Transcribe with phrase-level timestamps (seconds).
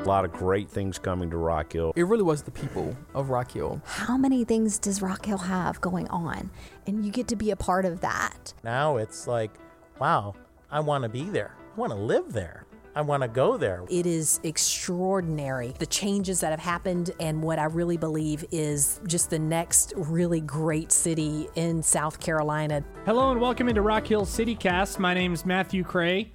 [0.00, 1.92] A lot of great things coming to Rock Hill.
[1.94, 3.82] It really was the people of Rock Hill.
[3.84, 6.50] How many things does Rock Hill have going on?
[6.86, 8.54] And you get to be a part of that.
[8.64, 9.50] Now it's like,
[9.98, 10.34] wow,
[10.70, 11.54] I want to be there.
[11.76, 12.64] I want to live there.
[12.94, 13.84] I want to go there.
[13.90, 19.28] It is extraordinary the changes that have happened, and what I really believe is just
[19.28, 22.82] the next really great city in South Carolina.
[23.04, 24.98] Hello and welcome into Rock Hill CityCast.
[24.98, 26.32] My name is Matthew Cray.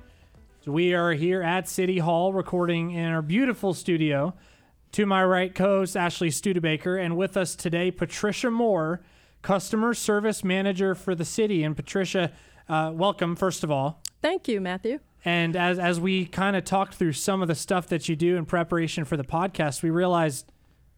[0.66, 4.34] So we are here at City Hall recording in our beautiful studio.
[4.94, 9.02] To my right, co-host Ashley Studebaker, and with us today, Patricia Moore,
[9.44, 11.64] customer service manager for the city.
[11.64, 12.32] And Patricia,
[12.68, 14.02] uh, welcome first of all.
[14.24, 15.02] Thank you, Matthew.
[15.24, 18.36] And as as we kind of talked through some of the stuff that you do
[18.36, 20.52] in preparation for the podcast, we realized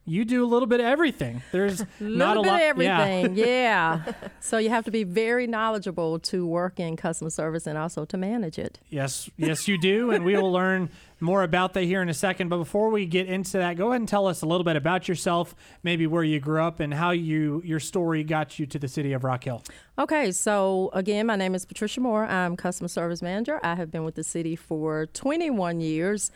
[0.08, 1.42] you do a little bit of everything.
[1.52, 2.56] There's not little a bit lot.
[2.56, 3.36] of everything.
[3.36, 3.46] Yeah.
[3.68, 4.14] Yeah.
[4.40, 8.18] so you have to be very knowledgeable to work in customer service and also to
[8.18, 8.80] manage it.
[8.90, 10.90] Yes, yes, you do, and we will learn
[11.20, 12.48] more about that here in a second.
[12.50, 15.08] But before we get into that, go ahead and tell us a little bit about
[15.08, 18.88] yourself, maybe where you grew up, and how you your story got you to the
[18.88, 19.64] city of Rock Hill.
[20.00, 22.26] Okay, so again, my name is Patricia Moore.
[22.26, 23.60] I'm customer service manager.
[23.64, 26.32] I have been with the city for 21 years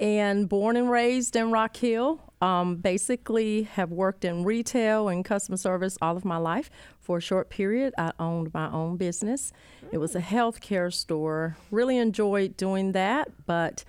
[0.00, 2.20] and born and raised in Rock Hill.
[2.44, 6.68] Um, basically, have worked in retail and customer service all of my life.
[7.00, 9.52] For a short period, I owned my own business.
[9.92, 11.56] It was a healthcare store.
[11.70, 13.84] Really enjoyed doing that, but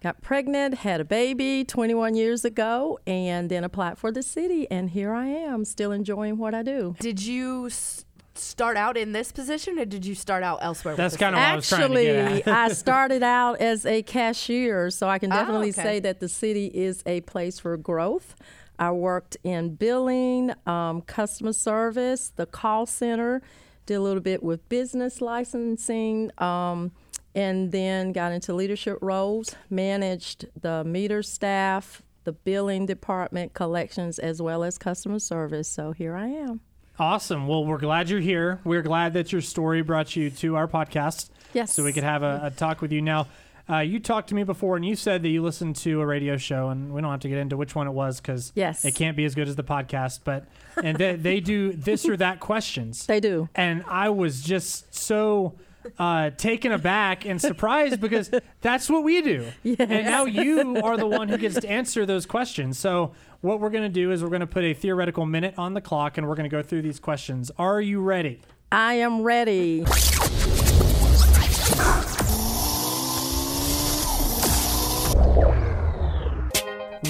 [0.00, 4.68] got pregnant, had a baby 21 years ago, and then applied for the city.
[4.68, 6.96] And here I am, still enjoying what I do.
[6.98, 8.04] Did you s-
[8.34, 10.96] start out in this position or did you start out elsewhere?
[10.96, 12.48] That's kind of what I was trying to Actually, get at.
[12.48, 15.82] I started out as a cashier, so I can Oh, definitely okay.
[15.82, 18.34] say that the city is a place for growth.
[18.78, 23.42] I worked in billing, um, customer service, the call center,
[23.86, 26.92] did a little bit with business licensing, um,
[27.34, 34.40] and then got into leadership roles, managed the meter staff, the billing department, collections, as
[34.40, 35.68] well as customer service.
[35.68, 36.60] So here I am.
[37.06, 37.48] Awesome.
[37.48, 38.60] Well, we're glad you're here.
[38.62, 41.30] We're glad that your story brought you to our podcast.
[41.52, 41.74] Yes.
[41.74, 43.26] So we could have a, a talk with you now.
[43.68, 46.36] Uh, you talked to me before, and you said that you listened to a radio
[46.36, 48.84] show, and we don't have to get into which one it was because Yes.
[48.84, 50.20] it can't be as good as the podcast.
[50.22, 50.44] But
[50.80, 53.04] and they, they do this or that questions.
[53.08, 53.48] They do.
[53.56, 55.54] and I was just so
[55.98, 58.30] uh, taken aback and surprised because
[58.60, 59.46] that's what we do.
[59.80, 62.78] And now you are the one who gets to answer those questions.
[62.78, 63.10] So
[63.42, 65.80] what we're going to do is we're going to put a theoretical minute on the
[65.80, 67.50] clock, and we're going to go through these questions.
[67.58, 68.40] Are you ready?
[68.70, 69.84] I am ready.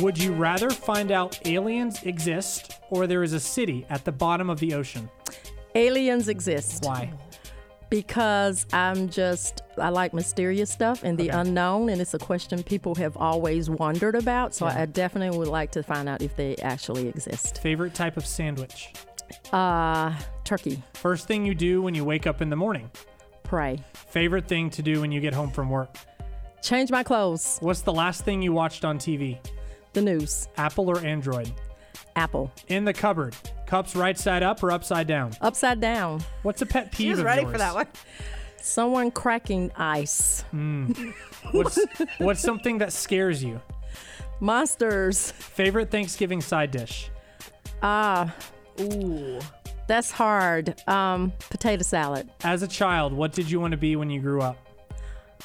[0.00, 4.50] Would you rather find out aliens exist or there is a city at the bottom
[4.50, 5.08] of the ocean?
[5.74, 6.84] Aliens exist.
[6.84, 7.12] Why?
[7.92, 12.94] Because I'm just I like mysterious stuff and the unknown, and it's a question people
[12.94, 14.54] have always wondered about.
[14.54, 17.60] So I definitely would like to find out if they actually exist.
[17.62, 18.94] Favorite type of sandwich?
[19.52, 20.14] Uh,
[20.44, 22.90] turkey, First thing you do when you wake up in the morning?
[23.42, 25.94] pray, Favorite thing to do when you get home from work?
[26.62, 27.58] change my clothes.
[27.60, 29.38] What's the last thing you watched on TV?
[29.92, 31.52] The news, Apple or Android?
[32.16, 33.34] apple, In the cupboard,
[33.72, 35.32] cups right side up or upside down?
[35.40, 37.52] upside down, What's a pet She peeve was of ready yours?
[37.52, 37.86] for that one.
[38.60, 40.44] someone cracking ice,
[41.52, 41.78] What's,
[42.18, 43.62] what's something that scares you?
[44.40, 45.30] monsters.
[45.30, 47.10] Favorite Thanksgiving side dish?
[47.82, 48.34] Ah,
[48.78, 49.38] Ooh.
[49.86, 50.78] that's hard.
[50.86, 52.28] Um, potato salad.
[52.44, 54.58] As a child, what did you want to be when you grew up?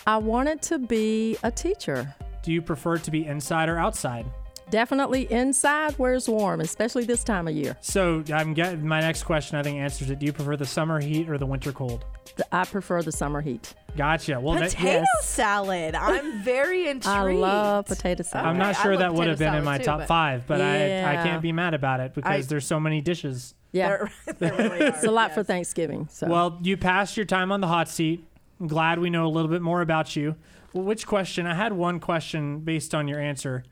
[0.06, 2.14] I wanted to be a teacher.
[2.44, 4.26] Do you prefer to be inside or outside?
[4.70, 7.78] Definitely inside where it's warm, especially this time of year.
[7.80, 9.58] So I'm getting my next question.
[9.58, 10.20] I think answers it.
[10.20, 12.04] Do you prefer the summer heat or the winter cold?
[12.26, 13.74] Th- I prefer the summer heat.
[13.96, 14.40] Gotcha.
[14.40, 15.26] Well, that, Potato yes.
[15.26, 15.96] salad.
[15.96, 17.08] I'm very intrigued.
[17.08, 18.46] I love potato salad.
[18.48, 21.14] I'm not sure that would have been in my too, top but- five, but I
[21.20, 23.54] I can't be mad about it because I- there's so many dishes.
[23.72, 24.88] Yeah, There, there really are.
[24.88, 26.08] it's a lot for Thanksgiving.
[26.12, 28.26] So Well, you passed your time on the hot seat.
[28.60, 30.36] I'm glad we know a little bit more about you.
[30.74, 31.46] Well, which question?
[31.48, 33.64] I had one question based on your answer.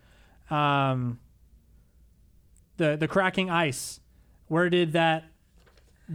[0.50, 1.20] Um,
[2.78, 4.00] the the cracking ice.
[4.48, 5.26] Where did that?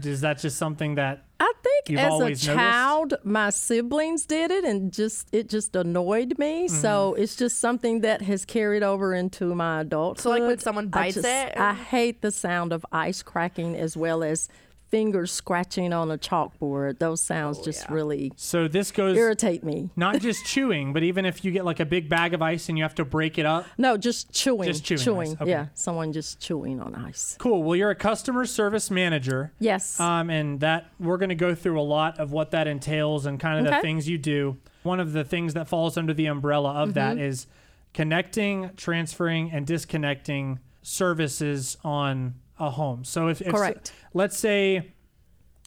[0.04, 1.24] Is that just something that?
[1.40, 2.62] I think You've as a always noticed?
[2.64, 6.68] child, my siblings did it, and just it just annoyed me.
[6.68, 7.22] So Mm-hmm.
[7.22, 10.20] it's just something that has carried over into my adulthood.
[10.22, 11.56] So, like, when someone I bites just- it?
[11.56, 14.48] I hate the sound of ice cracking as well as
[14.90, 16.98] fingers scratching on a chalkboard.
[16.98, 19.90] Those sounds Oh, just really So this goes irritate me.
[19.96, 22.76] not just chewing, but even if you get like a big bag of ice and
[22.76, 23.66] you have to break it up.
[23.78, 24.66] No, just chewing.
[24.66, 25.50] Just chewing ice, okay.
[25.50, 27.36] Yeah, someone just chewing on ice.
[27.38, 27.62] Cool.
[27.62, 29.52] Well, you're a customer service manager.
[29.60, 29.98] Yes.
[30.00, 33.38] Um, and that we're going to go through a lot of what that entails and
[33.38, 34.58] kind of the things you do.
[34.82, 37.24] One of the things that falls under the umbrella of that Mm-hmm.
[37.24, 37.46] is
[37.92, 43.04] connecting, transferring, and disconnecting services on a home.
[43.04, 43.92] So if, if Correct.
[44.14, 44.92] let's say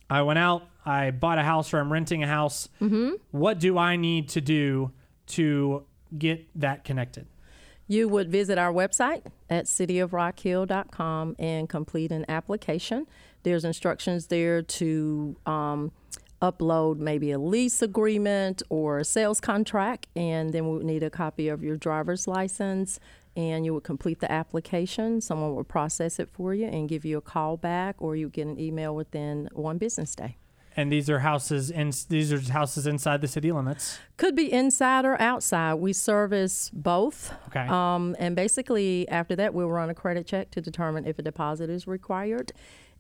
[0.10, 2.70] I went out, I bought a house or I'm renting a house.
[2.82, 3.14] Mm-hmm.
[3.32, 4.92] What do I need to do
[5.28, 5.86] to
[6.18, 7.28] get that connected?
[7.88, 13.08] You would visit our website at cityofrockhill.com and complete an application.
[13.44, 15.92] There's instructions there to um,
[16.42, 21.10] upload maybe a lease agreement or a sales contract, and then we would need a
[21.10, 23.00] copy of your driver's license.
[23.36, 25.20] And you would complete the application.
[25.20, 28.48] Someone would process it for you and give you a call back, or you get
[28.48, 30.38] an email within one business day.
[30.76, 34.00] And these are houses in these are houses inside the city limits.
[34.18, 35.76] Could be inside or outside.
[35.76, 37.34] We service both.
[37.48, 37.68] Okay.
[37.68, 41.70] Um, and basically, after that, we'll run a credit check to determine if a deposit
[41.70, 42.54] is required.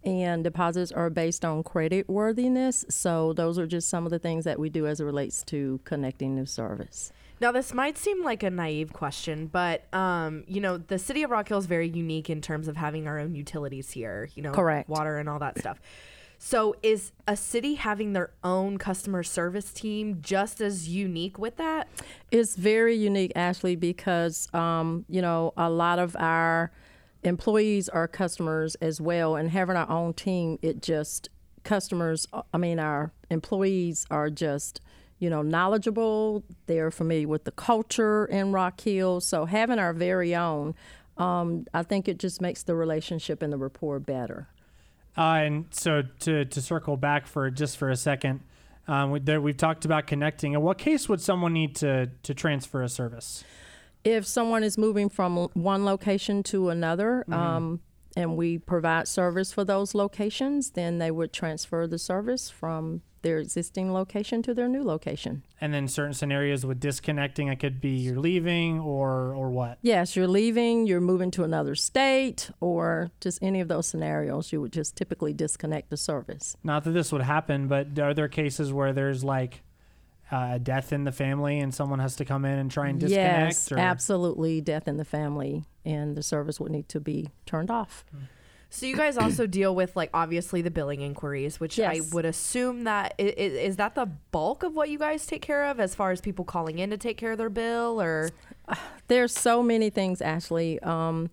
[0.04, 2.86] And deposits are based on credit worthiness.
[2.90, 5.80] So, those are just some of the things that we do as it relates to
[5.86, 7.12] connecting new service.
[7.44, 11.30] Now, this might seem like a naive question, but um, you know, the city of
[11.30, 14.30] Rock Hill is very unique in terms of having our own utilities here.
[14.34, 14.88] You know, Correct.
[14.88, 15.82] water and all that stuff.
[16.38, 21.90] So, is a city having their own customer service team just as unique with that?
[22.32, 26.72] It's very unique, Ashley, because um, you know a lot of our
[27.24, 31.28] employees are customers as well, and having our own team, it just
[31.66, 32.26] customers.
[32.54, 34.80] I mean, our employees are just
[35.24, 36.44] you know knowledgeable.
[36.66, 40.76] They're familiar with the culture in Rock Hill, so having our very own,
[41.18, 44.50] um, I think it just makes the relationship and the rapport better.
[45.18, 48.42] Uh, and so to, to circle back for just for a second,
[48.88, 50.54] um, we, there, we've talked about connecting.
[50.54, 53.44] In what case would someone need to, to transfer a service?
[54.04, 57.80] if someone is moving from one location to another um,
[58.16, 63.40] and we provide service for those locations, then they would transfer the service from their
[63.40, 65.44] existing location to their new location.
[65.60, 69.80] And then certain scenarios with disconnecting, it could be you're leaving or or what.
[69.82, 74.62] Yes, you're leaving, you're moving to another state, or just any of those scenarios, you
[74.62, 76.56] would just typically disconnect the service.
[76.64, 79.64] Not that this would happen, but are there cases where there's like
[80.32, 83.00] uh, a death in the family and someone has to come in and try and
[83.00, 83.48] disconnect?
[83.48, 87.72] yes, or- absolutely, death in the family, and the service would need to be turned
[87.72, 88.06] off.
[88.74, 92.86] So you guys also deal with like obviously the billing inquiries, which I would assume
[92.86, 96.10] that is, is that the bulk of what you guys take care of as far
[96.10, 98.32] as people calling in to take care of their bill or
[99.08, 100.80] There's so many things, Ashley.
[100.80, 101.30] Um,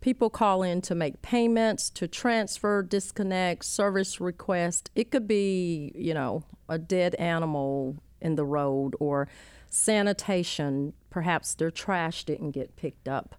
[0.00, 4.90] people call in to make payments, to transfer, disconnect, service request.
[4.96, 9.28] It could be, you know, a dead animal in the road or
[9.68, 10.94] sanitation.
[11.08, 13.36] Perhaps their trash didn't get picked up.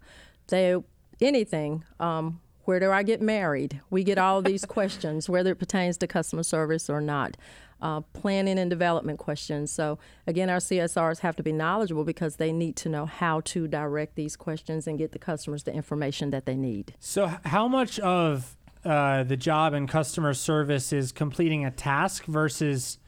[0.48, 0.74] They
[1.20, 1.84] anything.
[2.00, 3.80] Um, where do I get married?
[3.90, 7.36] We get all these questions, whether it pertains to customer service or not.
[7.80, 9.72] Uh, planning and development questions.
[9.72, 13.66] So, again, our CSRs have to be knowledgeable because they need to know how to
[13.66, 16.94] direct these questions and get the customers the information that they need.
[17.00, 22.98] So, how much of uh, the job in customer service is completing a task versus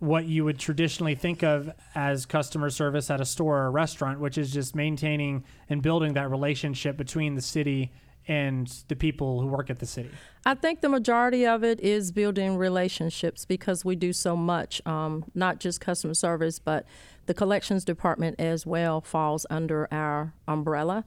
[0.00, 4.20] what you would traditionally think of as customer service at a store or a restaurant,
[4.20, 7.92] which is just maintaining and building that relationship between the city
[8.28, 10.10] and the people who work at the city?
[10.44, 15.24] I think the majority of it is building relationships because we do so much, um,
[15.34, 16.86] not just customer service, but
[17.26, 21.04] the collections department as well falls under our umbrella.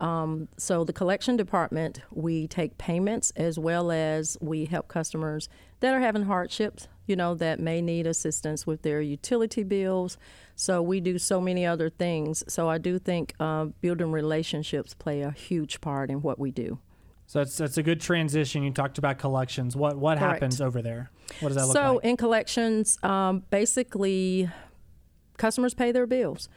[0.00, 5.94] Um, so, the collection department, we take payments as well as we help customers that
[5.94, 10.16] are having hardships, you know, that may need assistance with their utility bills.
[10.54, 12.44] So, we do so many other things.
[12.48, 16.78] So, I do think uh, building relationships play a huge part in what we do.
[17.32, 18.62] So that's that's a good transition.
[18.62, 19.74] You talked about collections.
[19.74, 20.34] What what Correct.
[20.34, 21.10] happens over there?
[21.40, 22.02] What does that look so like?
[22.02, 24.50] So in collections, um, basically,
[25.38, 26.50] customers pay their bills.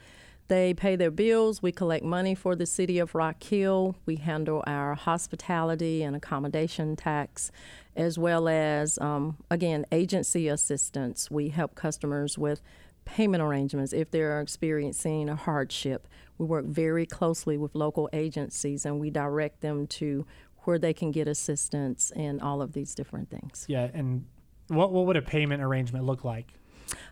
[0.48, 1.62] They pay their bills.
[1.62, 3.96] We collect money for the city of Rock Hill.
[4.06, 7.50] We handle our hospitality and accommodation tax,
[7.96, 11.30] as well as, um, again, agency assistance.
[11.30, 12.60] We help customers with
[13.04, 16.06] payment arrangements if they're experiencing a hardship.
[16.38, 20.26] We work very closely with local agencies and we direct them to
[20.64, 23.64] where they can get assistance and all of these different things.
[23.68, 24.26] yeah, and
[24.68, 26.52] what what would a payment arrangement look like?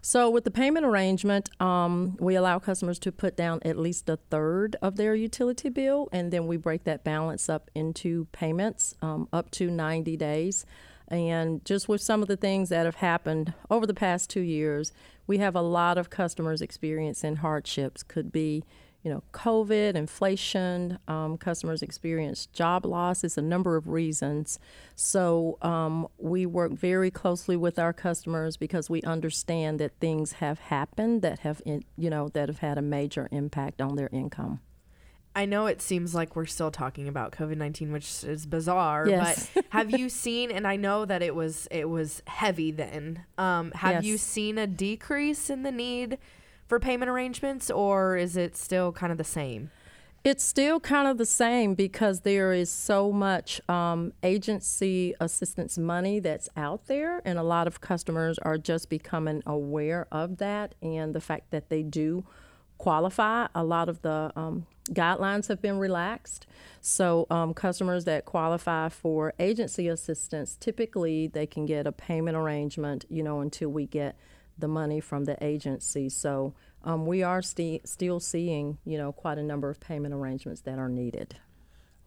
[0.03, 4.17] So, with the payment arrangement, um, we allow customers to put down at least a
[4.31, 9.29] third of their utility bill, and then we break that balance up into payments um,
[9.33, 10.67] up to 90 days.
[11.09, 14.93] And just with some of the things that have happened over the past two years,
[15.27, 18.03] we have a lot of customers experiencing hardships.
[18.03, 18.65] Could be,
[19.05, 20.99] you know, COVID, inflation.
[21.07, 24.59] Um, customers experience job losses, a number of reasons.
[24.97, 30.59] So um, we work very closely with our customers because we understand that things have
[30.59, 34.61] happened that have, in, you know, that have had a major impact on their income.
[35.37, 39.09] I know it seems like we're still talking about COVID nineteen, which is bizarre.
[39.09, 39.51] Yes.
[39.53, 40.53] But have you seen?
[40.53, 43.25] And I know that it was it was heavy then.
[43.37, 46.19] Um, have you seen a decrease in the need
[46.67, 49.71] for payment arrangements, or is it still kind of the same?
[50.25, 56.19] It's still kind of the same because there is so much um, agency assistance money
[56.19, 61.15] that's out there, and a lot of customers are just becoming aware of that and
[61.15, 62.25] the fact that they do
[62.79, 63.49] qualify.
[63.55, 66.47] A lot of the um, guidelines have been relaxed.
[66.81, 73.05] So, um, customers that qualify for agency assistance typically they can get a payment arrangement,
[73.11, 74.17] you know, until we get
[74.59, 76.09] the money from the agency.
[76.09, 80.61] So, um, we are sti- still seeing, you know, quite a number of payment arrangements
[80.63, 81.37] that are needed.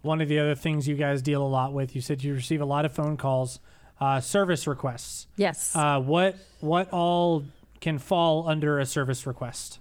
[0.04, 2.62] One of the other things you guys deal a lot with, you said you receive
[2.62, 3.60] a lot of phone calls,
[4.00, 5.28] uh, service requests.
[5.36, 5.76] Yes.
[5.76, 7.44] Uh, what what all
[7.82, 9.80] can fall under a service request?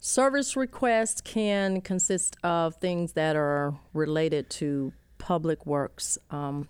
[0.00, 6.18] Service requests can consist of things that are related to public works.
[6.30, 6.68] Um,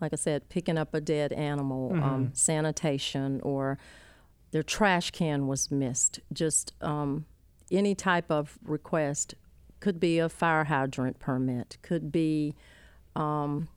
[0.00, 3.78] like I said, picking up a dead animal, um, sanitation, or
[4.56, 6.18] their trash can was missed.
[6.32, 7.26] Just um,
[7.70, 9.34] any type of request
[9.80, 12.54] could be a fire hydrant permit, could be
[13.14, 13.68] um,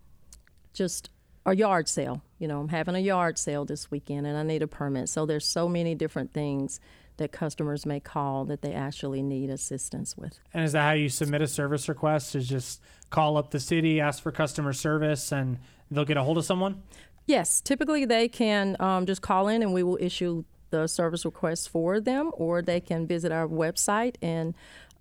[0.72, 1.10] just
[1.46, 2.24] a yard sale.
[2.38, 5.10] You know, I'm having a yard sale this weekend and I need a permit.
[5.10, 6.80] So there's so many different things
[7.18, 10.40] that customers may call that they actually need assistance with.
[10.54, 12.36] And is that how you submit a service request?
[12.36, 15.58] Is just call up the city, ask for customer service, and
[15.92, 16.84] they'll get a hold of someone?
[17.26, 21.70] Yes, typically they can um, just call in and we will issue the service request
[21.70, 24.54] for them, or they can visit our website and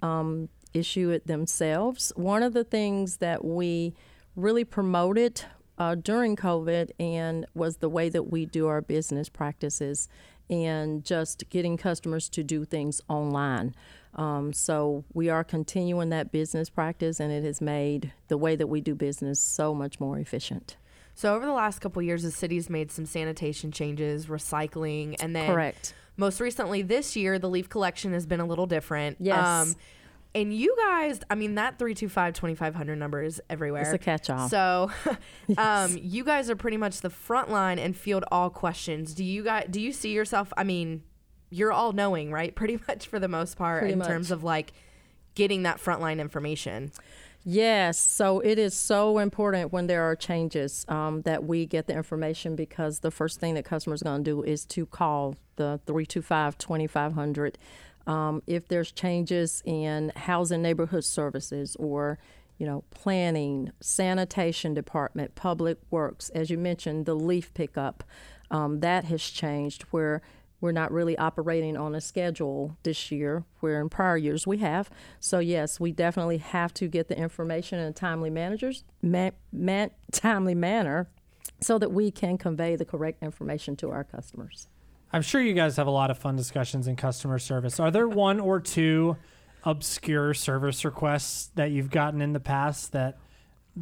[0.03, 2.13] um, issue it themselves.
[2.17, 3.95] One of the things that we
[4.37, 5.43] really promoted
[5.79, 10.09] uh, during COVID and was the way that we do our business practices
[10.51, 13.75] and just getting customers to do things online.
[14.15, 18.67] Um, so we are continuing that business practice, and it has made the way that
[18.67, 20.77] we do business so much more efficient.
[21.19, 25.49] So over the last couple years, the city's made some sanitation changes, recycling, and then
[25.53, 25.93] Correct.
[26.17, 29.17] most recently this year, the leaf collection has been a little different.
[29.17, 29.77] Um, Yes.
[30.37, 33.83] and you guys, I mean, that 325 2500 number is everywhere.
[33.83, 34.49] It's a catch-all.
[34.49, 34.93] So,
[35.59, 39.13] um, you guys are pretty much the front line and field all questions.
[39.13, 40.53] Do you guys, do you see yourself?
[40.57, 41.03] I mean,
[41.51, 42.55] you're all knowing, right?
[42.55, 44.07] Pretty much for the most part, Pretty in much.
[44.07, 44.73] terms of like
[45.35, 46.93] getting that frontline information.
[47.51, 51.95] Yes, so it is so important when there are changes um, that we get the
[51.95, 55.81] information because the first thing that customers are going to do is to call the
[55.87, 57.57] 325 2500.
[58.07, 62.19] Um, if there's changes in housing neighborhood services or
[62.59, 68.05] you know, planning, sanitation department, public works, as you mentioned, the leaf pickup,
[68.51, 70.21] um, that has changed where
[70.61, 74.91] we're not really operating on a schedule this year, where in prior years we have.
[75.21, 79.91] So yes, we definitely have to get the information in a timely managers, ma- man,
[80.11, 81.09] timely manner,
[81.61, 84.69] so that we can convey the correct information to our customers.
[85.13, 87.81] I'm sure you guys have a lot of fun discussions in customer service.
[87.81, 89.17] Are there one or two
[89.65, 93.19] obscure service requests that you've gotten in the past that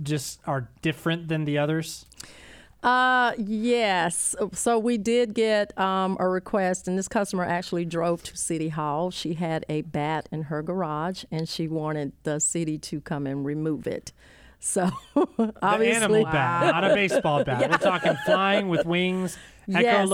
[0.03, 2.07] just are different than the others?
[2.83, 4.37] Uh, yes.
[4.53, 9.11] So we did get um, a request, and this customer actually drove to City Hall.
[9.11, 13.45] She had a bat in her garage, and she wanted the city to come and
[13.45, 14.13] remove it.
[14.61, 17.71] So The obviously, animal bat, not a baseball bat.
[17.71, 20.09] We're talking flying with wings, Yes.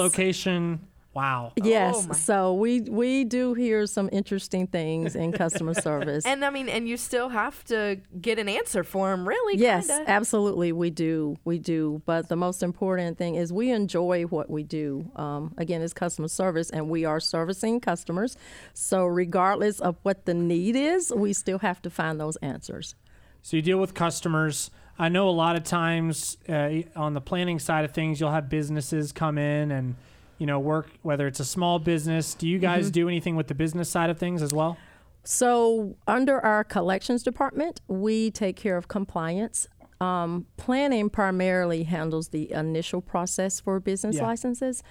[1.15, 1.15] Echolocation.
[1.15, 1.53] Wow.
[1.57, 2.07] yes.
[2.11, 6.25] Oh, so we we do hear some interesting things in customer service.
[6.27, 9.59] And I mean, and you still have to get an answer for them, really.
[9.59, 10.11] Yes, kinda.
[10.11, 12.03] absolutely, we do, we do.
[12.07, 15.11] But the most important thing is we enjoy what we do.
[15.17, 18.37] Um, again, it's customer service, and we are servicing customers.
[18.75, 22.95] So regardless of what the need is, we still have to find those answers.
[23.43, 24.71] So you deal with customers.
[24.99, 28.49] I know a lot of times uh, on the planning side of things, you'll have
[28.49, 29.97] businesses come in and
[30.43, 30.91] you know work.
[31.03, 34.19] Whether it's a small business, do you guys do anything with the business side of
[34.19, 34.77] things as well?
[35.23, 39.69] So, under our collections department, we take care of compliance.
[40.01, 44.27] Um, planning primarily handles the initial process for business Yeah.
[44.27, 44.83] licenses.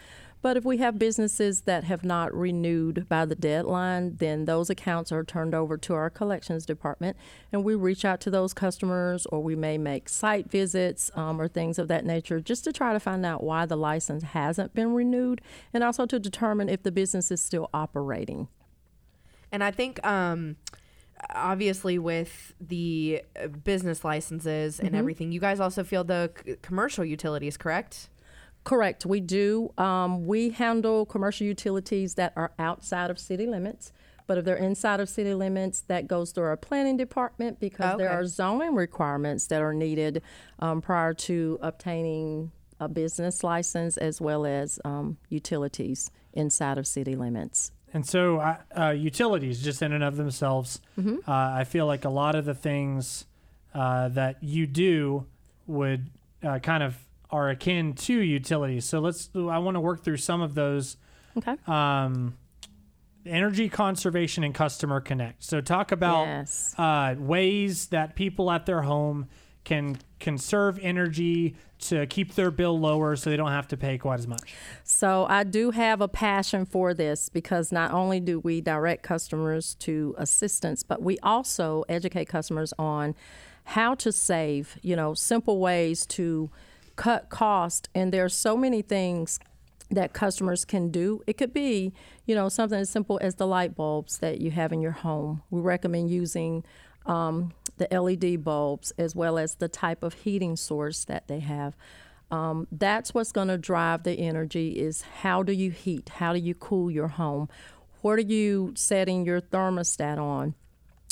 [0.42, 5.12] But if we have businesses that have not renewed by the deadline, then those accounts
[5.12, 7.16] are turned over to our collections department,
[7.52, 11.48] and we reach out to those customers, or we may make site visits um, or
[11.48, 14.94] things of that nature, just to try to find out why the license hasn't been
[14.94, 15.42] renewed,
[15.74, 18.48] and also to determine if the business is still operating.
[19.52, 20.56] And I think, um,
[21.36, 27.06] obviously, with the uh, business licenses and everything, you guys also feel the c- commercial
[27.06, 28.10] utilities, correct?
[28.64, 29.74] Correct, we do.
[29.78, 33.92] Um, we handle commercial utilities that are outside of city limits,
[34.28, 38.10] But if they're inside of city limits, that goes through our planning department because there
[38.12, 40.22] are zoning requirements that are needed
[40.60, 47.16] um, prior to obtaining a business license as well as um, utilities inside of city
[47.16, 47.72] limits.
[47.94, 51.30] And so, uh, uh, utilities, just in and of themselves, Mm-hmm.
[51.30, 53.26] uh, I feel like a lot of the things
[53.74, 55.26] uh, that you do
[55.68, 56.10] would
[56.42, 56.96] uh, kind of
[57.32, 58.86] are akin to utilities.
[58.86, 59.30] So let's.
[59.36, 60.98] I want to work through some of those.
[61.38, 61.56] Okay.
[61.66, 62.38] Um,
[63.26, 65.44] energy conservation and customer connect.
[65.44, 66.74] So talk about Yes.
[66.78, 69.28] uh, ways that people at their home
[69.64, 74.20] can conserve energy to keep their bill lower, so they don't have to pay quite
[74.20, 74.54] as much.
[74.84, 79.76] So I do have a passion for this because not only do we direct customers
[79.76, 83.16] to assistance, but we also educate customers on
[83.66, 86.50] how to save, you know, simple ways to
[87.02, 87.90] cut cost.
[87.96, 89.40] And there's so many things
[89.90, 91.24] that customers can do.
[91.26, 91.94] It could be,
[92.28, 95.42] you know, something as simple as the light bulbs that you have in your home.
[95.50, 96.64] We recommend using
[97.08, 101.76] um, the LED bulbs as well as the type of heating source that they have.
[102.30, 106.08] Um, that's what's going to drive the energy is how do you heat?
[106.08, 107.50] How do you cool your home?
[108.02, 110.54] What are you setting your thermostat on?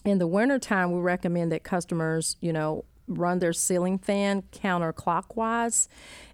[0.05, 5.87] In the wintertime, we recommend that customers, you know, run their ceiling fan counterclockwise.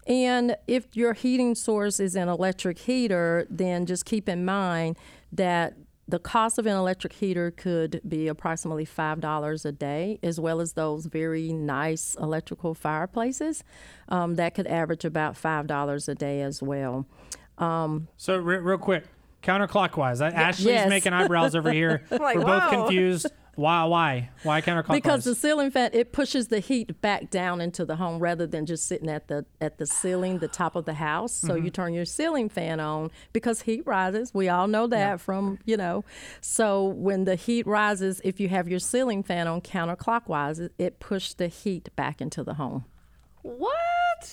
[0.08, 4.98] And if your heating source is an electric heater, then just keep in mind
[5.32, 5.74] that
[6.08, 10.74] the cost of an electric heater could be approximately $5 a day, as well as
[10.74, 13.64] those very nice electrical fireplaces
[14.10, 17.08] um, that could average about $5 a day as well.
[17.58, 19.06] Um, So re- real quick,
[19.42, 20.22] counterclockwise.
[20.22, 20.90] I Ashley's Yes.
[20.90, 22.04] making eyebrows over here.
[22.12, 23.28] Like, We're both confused.
[23.56, 23.84] Why?
[23.86, 24.30] Why?
[24.44, 24.94] Why counterclockwise?
[24.94, 28.66] because the ceiling fan it pushes the heat back down into the home rather than
[28.66, 31.70] just sitting at the at the ceiling the top of the house so you mm-hmm.
[31.70, 36.04] turn your ceiling fan on because heat rises we all know that from you know
[36.42, 41.00] so when the heat rises if you have your ceiling fan on counterclockwise it, it
[41.00, 42.86] pushes the heat back into the home
[43.42, 43.72] What?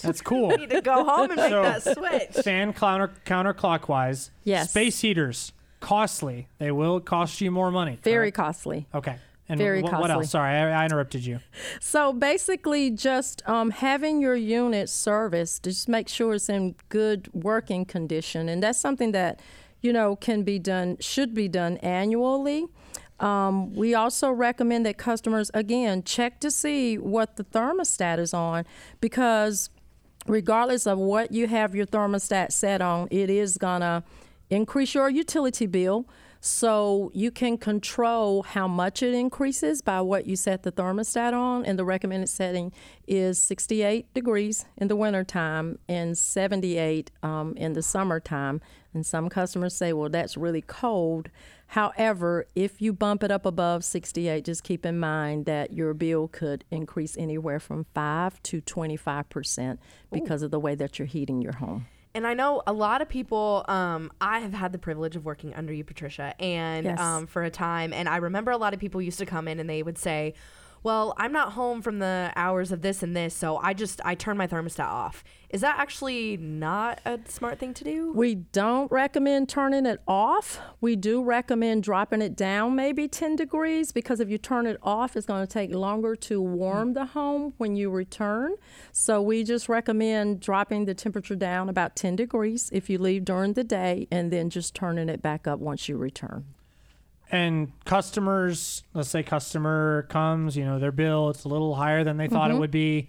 [0.01, 0.53] That's cool.
[0.53, 2.45] I need to go home and make So- that switch.
[2.45, 4.31] Fan counter counterclockwise.
[4.45, 4.71] Yes.
[4.71, 6.49] Space heaters costly.
[6.59, 7.99] They will cost you more money.
[8.03, 8.37] very correct?
[8.37, 9.17] costly Okay.
[9.49, 10.11] And very wh- what costly.
[10.13, 10.31] else?
[10.31, 11.41] Sorry, I, I interrupted you.
[11.81, 17.29] So basically, just um, having your unit serviced, to just make sure it's in good
[17.35, 19.41] working condition, and that's something that
[19.83, 22.67] you know can be done, should be done annually.
[23.21, 28.65] Um, we also recommend that customers again check to see what the thermostat is on,
[29.01, 29.69] because
[30.27, 34.05] regardless of what you have your thermostat set on, it is gonna
[34.53, 36.07] increase your utility bill.
[36.45, 41.65] So you can control how much it increases by what you set the thermostat on.
[41.65, 42.73] And the recommended setting
[43.07, 48.61] is 68 degrees in the wintertime and 78 um, in the summertime.
[48.93, 51.31] And some customers say, well, that's really cold.
[51.69, 56.27] However, if you bump it up above 68, just keep in mind that your bill
[56.27, 59.79] could increase anywhere from 5 to 25%
[60.13, 61.87] because of the way that you're heating your home.
[62.15, 63.65] And I know a lot of people.
[63.69, 67.01] Um, I have had the privilege of working under you, Patricia, and Yes.
[67.01, 67.93] um, for a time.
[67.93, 70.35] And I remember a lot of people used to come in and they would say,
[70.83, 74.15] "Well, I'm not home from the hours of this and this, so I just I
[74.15, 78.11] turn my thermostat off." Is that actually not a smart thing to do?
[78.13, 80.59] We don't recommend turning it off.
[80.81, 85.15] We do recommend dropping it down maybe 10 degrees because if you turn it off,
[85.15, 88.55] it's going to take longer to warm the home when you return.
[88.93, 93.53] So we just recommend dropping the temperature down about 10 degrees if you leave during
[93.53, 96.47] the day and then just turning it back up once you return.
[97.33, 102.19] And customers, let's say customer comes, you know, their bill it's a little higher than
[102.19, 102.59] they thought Mm-hmm.
[102.59, 103.09] it would be,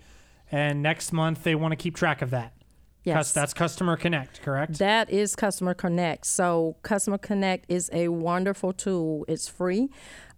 [0.52, 2.54] and next month they want to keep track of that.
[3.04, 3.34] Yes.
[3.34, 4.78] That's customer connect, correct?
[4.80, 6.26] That is Customer Connect.
[6.26, 9.26] So, Customer Connect is a wonderful tool.
[9.28, 9.90] It's free.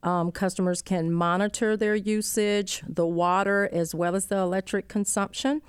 [0.01, 5.61] Um, customers can monitor their usage, the water, as well as the electric consumption.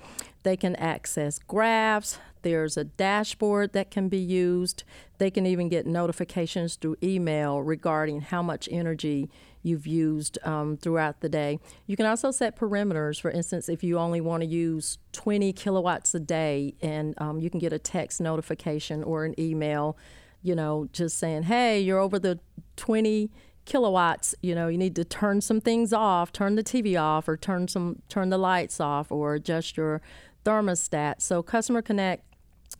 [0.47, 2.19] They can access graphs.
[2.41, 4.85] There's a dashboard that can be used.
[5.17, 9.29] They can even get notifications through email regarding how much energy
[9.61, 11.59] you've used um, throughout the day.
[11.85, 13.19] You can also set perimeters.
[13.19, 17.49] For instance, if you only want to use 20 kilowatts a day, and um, you
[17.49, 19.97] can get a text notification or an email,
[20.43, 22.39] you know, just saying, hey, you're over the
[22.77, 23.29] 20
[23.67, 27.35] kilowatts you know you need to turn some things off turn the tv off or
[27.35, 30.01] turn some turn the lights off or adjust your
[30.47, 32.23] thermostat so customer connect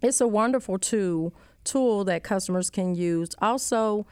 [0.01, 4.07] it's a wonderful tool tool that customers can use also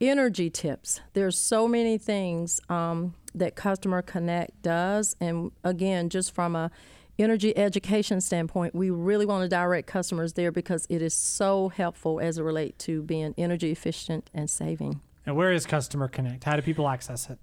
[0.00, 6.54] energy tips there's so many things um, that customer connect does and again just from
[6.54, 6.70] a
[7.18, 12.20] energy education standpoint we really want to direct customers there because it is so helpful
[12.20, 16.42] as it relates to being energy efficient and saving And where is Customer Connect?
[16.42, 17.38] How do people access it?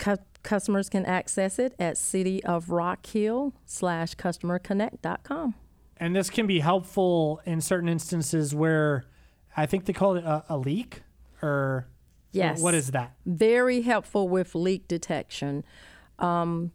[0.00, 5.54] Cu- customers can access it at City of Rock Hill slash customerconnect.com.
[5.98, 9.04] And this can be helpful in certain instances where
[9.56, 11.02] I think they call it a, a leak
[11.42, 11.86] or
[12.32, 12.60] Yes.
[12.62, 13.12] what is that?
[13.26, 15.64] Very helpful with leak detection.
[16.18, 16.72] Um,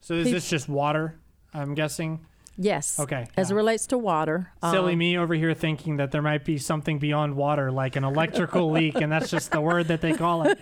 [0.00, 1.18] so is this just water?
[1.54, 2.26] I'm guessing.
[2.58, 2.98] Yes.
[2.98, 4.50] Okay, As it relates to water.
[4.62, 8.04] Silly um, me over here thinking that there might be something beyond water, like an
[8.04, 10.58] electrical leak, and that's just the word that they call it.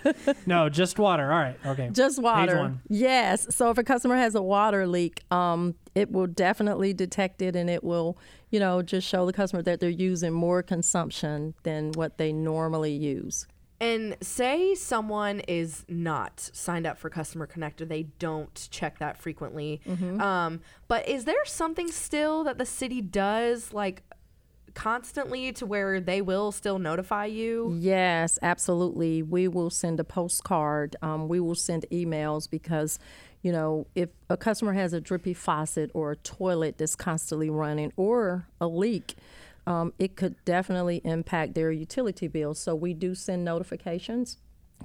[0.47, 1.31] No, just water.
[1.33, 1.57] All right.
[1.65, 1.91] Okay.
[1.93, 2.59] Just water.
[2.59, 2.81] one.
[2.89, 3.55] Yes.
[3.55, 7.71] So if a customer has a water leak, um, it will definitely detect it and
[7.71, 8.19] it will,
[8.51, 12.93] you know, just show the customer that they're using more consumption than what they normally
[12.93, 13.47] use.
[13.81, 19.19] And say someone is not signed up for Customer Connect or they don't check that
[19.19, 19.81] frequently.
[20.21, 24.03] Um, but is there something still that the city does like
[24.75, 27.77] constantly to where they will still notify you?
[27.79, 29.23] Yes, absolutely.
[29.23, 30.97] We will send a postcard.
[31.03, 32.99] Um, we will send emails because,
[33.43, 37.93] you know, if a customer has a drippy faucet or a toilet that's constantly running
[37.97, 39.15] or a leak,
[39.67, 42.59] um, it could definitely impact their utility bills.
[42.59, 44.39] So we do send notifications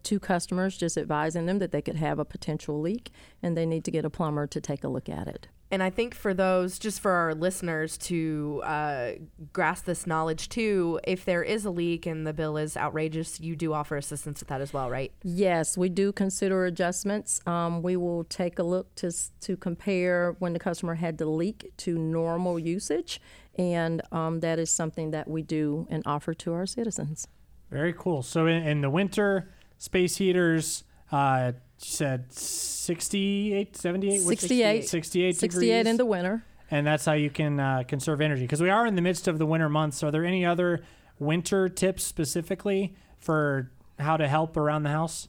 [0.03, 3.11] to customers just advising them that they could have a potential leak
[3.41, 5.47] and they need to get a plumber to take a look at it.
[5.71, 9.11] And I think for those, just for our listeners to uh,
[9.53, 13.55] grasp this knowledge too, if there is a leak and the bill is outrageous, you
[13.55, 15.11] do offer assistance with that as well, right?
[15.23, 17.39] Yes, we do consider adjustments.
[17.45, 19.11] Um, we will take a look to
[19.41, 23.21] to compare when the customer had the leak to normal usage,
[23.59, 27.27] and um, that is something that we do and offer to our citizens.
[27.69, 28.23] Very cool.
[28.23, 34.11] So in, in the winter, space heaters, uh, you said 68, 78?
[34.23, 35.87] What's- 68, 68 68 degrees.
[35.91, 36.43] in the winter.
[36.71, 38.43] and that's how you can uh, conserve energy.
[38.43, 40.01] Because we are in the midst of the winter months.
[40.03, 40.81] Are there any other
[41.19, 45.27] winter tips specifically for how to help around the house?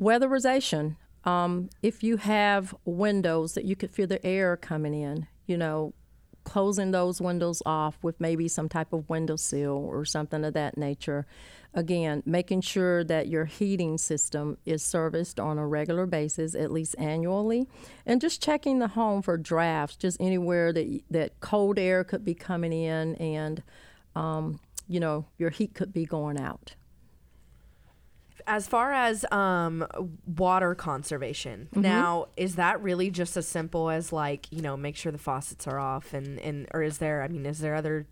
[0.00, 0.96] Weatherization.
[1.24, 5.92] Um, if you have windows that you could feel the air coming in, you know,
[6.44, 11.26] closing those windows off with maybe some type of windowsill or something of that nature.
[11.72, 16.94] Again, making sure that your heating system is serviced on a regular basis, at least
[16.98, 17.66] annually,
[18.06, 22.34] and just checking the home for drafts, just anywhere that that cold air could be
[22.34, 23.62] coming in and
[24.14, 26.74] um, you know your heat could be going out.
[28.46, 29.86] As far as um,
[30.26, 35.10] water conservation, now is that really just as simple as like you know make sure
[35.12, 38.06] the faucets are off and and or is there I mean is there other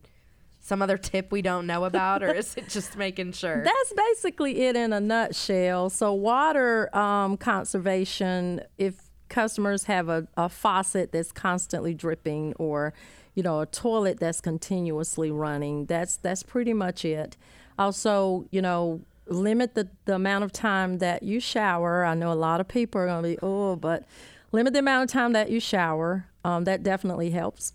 [0.61, 3.63] some other tip we don't know about or is it just making sure?
[3.65, 5.91] That's basically it in a nutshell.
[5.91, 8.95] So, water um, conservation, if
[9.29, 12.93] customers have a, a faucet that's constantly dripping or
[13.35, 17.35] you know a toilet that's continuously running that's that's pretty much it
[17.79, 19.01] also you know
[19.33, 22.05] limit the, the amount of time that you shower.
[22.05, 24.05] I know a lot of people are going to be oh but
[24.53, 26.27] limit the amount of time that you shower.
[26.45, 27.73] Um, that definitely helps.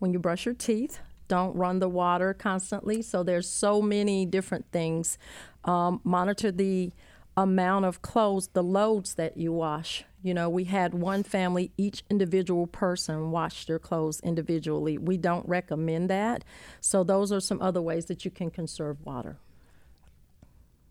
[0.00, 0.98] When you brush your teeth
[1.32, 3.00] don't run the water constantly.
[3.00, 5.16] So there's so many different things.
[5.64, 6.92] Um, monitor the
[7.38, 10.04] amount of clothes the loads that you wash.
[10.22, 14.98] You know we had one family each individual person wash their clothes individually.
[14.98, 16.44] We don't recommend that.
[16.82, 19.38] So those are some other ways that you can conserve water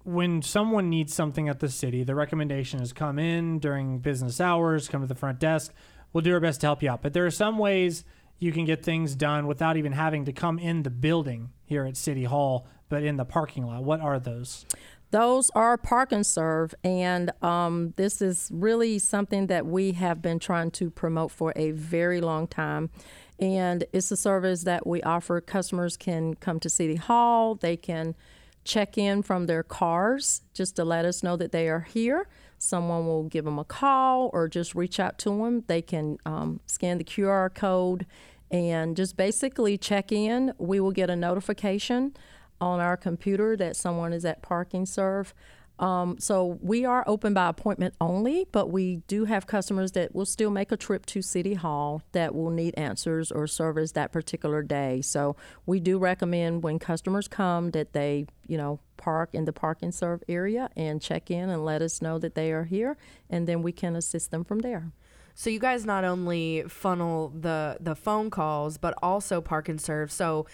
[0.03, 4.87] when someone needs something at the city, the recommendation is come in during business hours,
[4.87, 5.73] come to the front desk.
[6.13, 7.01] We'll do our best to help you out.
[7.01, 8.03] But there are some ways
[8.39, 11.95] you can get things done without even having to come in the building here at
[11.95, 13.83] City Hall, but in the parking lot.
[13.83, 14.65] What are those?
[15.11, 20.39] Those are park and serve, and um, this is really something that we have been
[20.39, 22.89] trying to promote for a very long time.
[23.37, 25.41] And it's a service that we offer.
[25.41, 28.15] Customers can come to City Hall, they can
[28.63, 32.27] check in from their cars just to let us know that they are here.
[32.57, 35.63] Someone will give them a call or just reach out to them.
[35.67, 38.05] They can um, scan the QR code
[38.51, 40.53] and just basically check in.
[40.57, 42.15] We will get a notification
[42.59, 45.33] on our computer that someone is at parking serve.
[45.81, 50.27] Um, so we are open by appointment only, but we do have customers that will
[50.27, 54.61] still make a trip to City Hall that will need answers or service that particular
[54.61, 55.01] day.
[55.01, 59.79] So we do recommend when customers come that they, you know, park in the park
[59.81, 62.95] and serve area and check in and let us know that they are here,
[63.27, 64.91] and then we can assist them from there.
[65.33, 70.11] So you guys not only funnel the the phone calls, but also park and serve.
[70.11, 70.45] So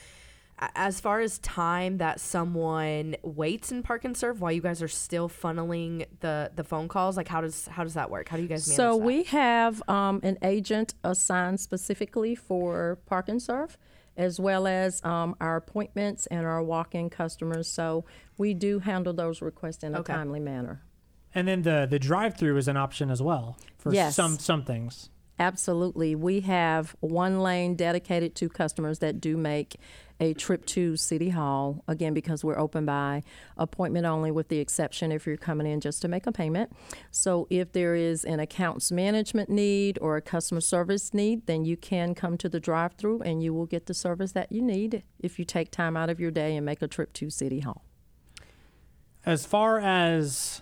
[0.60, 4.88] as far as time that someone waits in park and serve while you guys are
[4.88, 8.30] still funneling the the phone calls, like how does how does that work?
[8.30, 9.06] How do you guys manage So that?
[9.06, 13.78] we have um, an agent assigned specifically for Park and Serve,
[14.16, 17.68] as well as um, our appointments and our walk in customers.
[17.68, 18.06] So
[18.38, 20.14] we do handle those requests in a Okay.
[20.14, 20.82] timely manner.
[21.36, 24.16] And then the the drive through is an option as well for Yes.
[24.16, 25.12] some some things.
[25.40, 26.16] Absolutely.
[26.16, 29.76] We have one lane dedicated to customers that do make
[30.20, 33.24] a trip to City Hall, again, because we're open by
[33.58, 36.72] appointment only, with the exception if you're coming in just to make a payment.
[37.12, 41.78] So if there is an accounts management need or a customer service need, then you
[41.78, 45.04] can come to the drive through and you will get the service that you need
[45.20, 47.84] if you take time out of your day and make a trip to City Hall.
[49.26, 50.62] As far as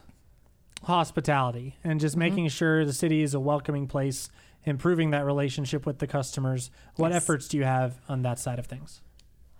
[0.83, 1.99] hospitality and Mm-hmm.
[1.99, 4.29] just making sure the city is a welcoming place,
[4.65, 7.23] improving that relationship with the customers, what Yes.
[7.23, 9.01] efforts do you have on that side of things?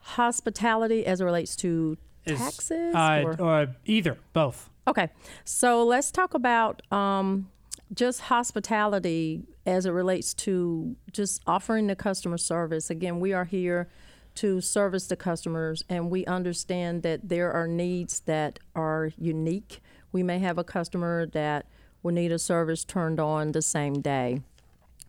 [0.09, 2.93] Hospitality as it relates to Is- taxes?
[2.93, 3.41] Uh, or?
[3.41, 4.69] or either, both.
[4.87, 5.09] Okay,
[5.43, 7.49] so let's talk about um,
[7.91, 12.91] just hospitality as it relates to just offering the customer service.
[12.91, 13.89] Again, we are here
[14.35, 19.81] to service the customers, and we understand that there are needs that are unique.
[20.11, 21.65] We may have a customer that
[22.03, 24.43] will need a service turned on the same day.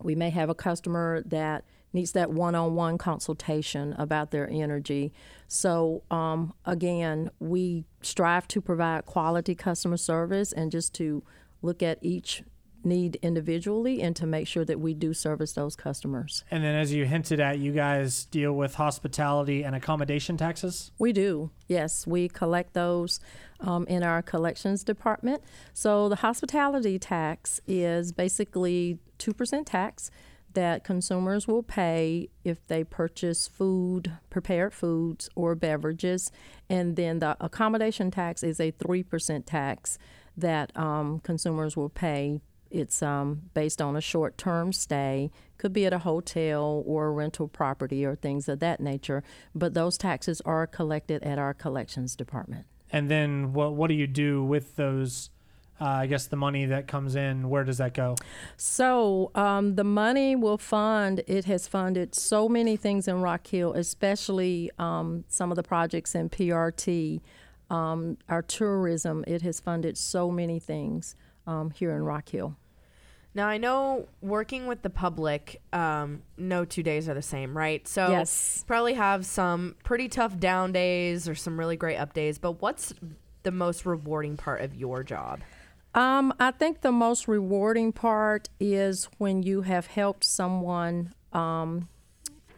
[0.01, 5.13] We may have a customer that needs that one on one consultation about their energy.
[5.47, 11.23] So, um, again, we strive to provide quality customer service and just to
[11.61, 12.43] look at each
[12.83, 16.43] need individually and to make sure that we do service those customers.
[16.49, 20.91] And then, as you hinted at, you guys deal with hospitality and accommodation taxes.
[20.97, 22.07] We do, yes.
[22.07, 23.19] We collect those
[23.59, 25.43] um, in our collections department.
[25.73, 30.11] So the hospitality tax is basically 2% tax
[30.57, 36.31] that consumers will pay if they purchase food, prepared foods, or beverages.
[36.67, 39.99] And then the accommodation tax is a 3% tax
[40.35, 42.41] that um, consumers will pay
[42.71, 47.11] it's um, based on a short term stay, could be at a hotel or a
[47.11, 49.23] rental property or things of that nature.
[49.53, 52.65] But those taxes are collected at our collections department.
[52.91, 55.29] And then, what what do you do with those?
[55.79, 58.15] Uh, I guess the money that comes in, where does that go?
[58.55, 63.73] So um, the money will fund, it has funded so many things in Rock Hill,
[63.73, 67.21] especially um, some of the projects in PRT,
[67.69, 69.23] um, our tourism.
[69.27, 72.57] It has funded so many things um, here in Rock Hill.
[73.35, 77.87] Now I know working with the public, um, no two days are the same, right?
[77.87, 78.63] So Yes.
[78.65, 82.39] probably have some pretty tough down days or some really great up days.
[82.39, 82.95] But what's
[83.43, 85.41] the most rewarding part of your job?
[85.97, 91.89] Um, I think the most rewarding part is when you have helped someone um,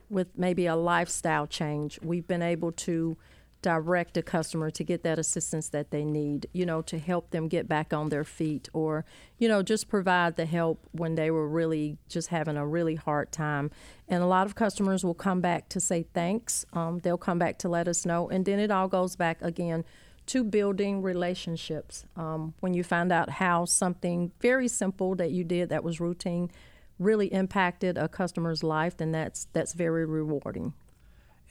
[0.09, 2.01] with maybe a lifestyle change.
[2.03, 3.15] We've been able to
[3.61, 7.47] direct a customer to get that assistance that they need, you know, to help them
[7.47, 9.05] get back on their feet or,
[9.37, 13.31] you know, just provide the help when they were really just having a really hard
[13.31, 13.71] time.
[14.09, 16.65] And a lot of customers will come back to say thanks.
[16.73, 18.27] Um, they'll come back to let us know.
[18.27, 19.85] And then it all goes back again
[20.29, 22.05] to building relationships.
[22.15, 26.51] Um, when you find out how something very simple that you did that was routine
[26.99, 30.73] really impacted a customer's life, then that's that's very rewarding.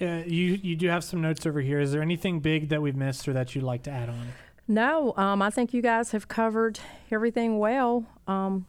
[0.00, 1.80] Uh, you you do have some notes over here.
[1.80, 4.28] Is there anything big that we've missed or that you'd like to add on?
[4.68, 6.78] No, um, I think you guys have covered
[7.10, 8.06] everything well.
[8.28, 8.66] Um,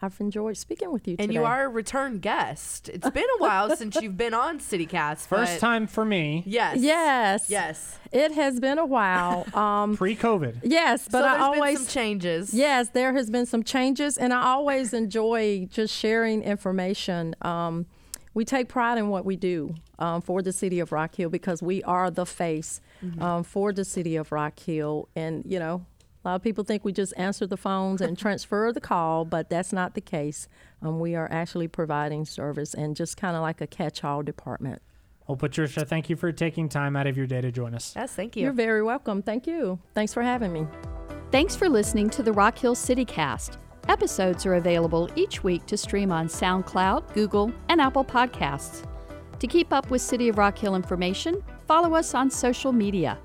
[0.00, 1.40] I've enjoyed speaking with you And today.
[1.40, 2.88] you are a return guest.
[2.88, 5.26] It's been a while since you've been on CityCast.
[5.26, 6.76] First time for me, Yes.
[6.78, 7.50] Yes.
[7.50, 7.98] Yes.
[8.12, 9.44] It has been a while.
[9.58, 10.60] Um, pre-COVID.
[10.62, 12.54] yes, but so I always been some changes.
[12.54, 17.34] Yes, there has been some changes, and I always enjoy just sharing information.
[17.42, 17.86] Um,
[18.34, 21.60] we take pride in what we do um, for the city of Rock Hill because
[21.60, 22.80] we are the face
[23.20, 25.08] um, for the city of Rock Hill.
[25.16, 25.84] And, you know,
[26.28, 29.48] a lot of people think we just answer the phones and transfer the call, but
[29.48, 30.46] that's not the case.
[30.82, 34.82] Um, we are actually providing service and just kind of like a catch all department.
[35.26, 37.94] Well, Patricia, thank you for taking time out of your day to join us.
[37.96, 38.42] Yes, thank you.
[38.42, 39.22] You're very welcome.
[39.22, 39.78] Thank you.
[39.94, 40.66] Thanks for having me.
[41.30, 43.56] Thanks for listening to the Rock Hill CityCast.
[43.88, 48.86] Episodes are available each week to stream on SoundCloud, Google, and Apple Podcasts.
[49.38, 53.18] To keep up with City of Rock Hill information, follow us on social media.